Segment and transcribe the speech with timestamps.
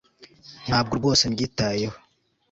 [0.65, 1.97] Ntabwo rwose mbyitayeho